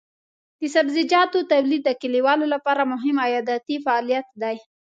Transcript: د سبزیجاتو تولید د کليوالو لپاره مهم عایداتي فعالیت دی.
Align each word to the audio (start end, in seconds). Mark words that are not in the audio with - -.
د 0.59 0.61
سبزیجاتو 0.75 1.47
تولید 1.51 1.81
د 1.85 1.89
کليوالو 2.01 2.45
لپاره 2.53 2.89
مهم 2.93 3.15
عایداتي 3.23 3.75
فعالیت 3.85 4.27
دی. 4.41 4.55